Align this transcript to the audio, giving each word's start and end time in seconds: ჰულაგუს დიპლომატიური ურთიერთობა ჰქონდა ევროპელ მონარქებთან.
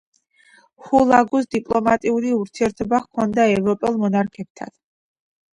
ჰულაგუს 0.85 1.45
დიპლომატიური 1.57 2.31
ურთიერთობა 2.37 3.03
ჰქონდა 3.05 3.47
ევროპელ 3.59 4.01
მონარქებთან. 4.07 4.77